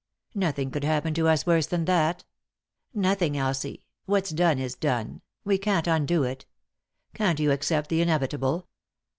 Nothing 0.33 0.71
could 0.71 0.83
happen 0.83 1.13
to 1.13 1.27
us 1.27 1.45
worse 1.45 1.67
than 1.67 1.85
that; 1.85 2.23
nothing. 2.91 3.37
Elsie, 3.37 3.83
what's 4.07 4.31
done's 4.31 4.73
done; 4.73 5.21
we 5.43 5.59
can't 5.59 5.85
undo 5.85 6.23
it. 6.23 6.47
Can't 7.13 7.39
you 7.39 7.51
accept 7.51 7.87
the 7.91 8.01
inevitable 8.01 8.67